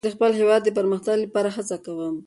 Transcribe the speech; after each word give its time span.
زه 0.03 0.07
د 0.11 0.13
خپل 0.15 0.31
هېواد 0.39 0.61
د 0.63 0.69
پرمختګ 0.77 1.15
لپاره 1.25 1.49
هڅه 1.55 1.75
کوم. 1.85 2.15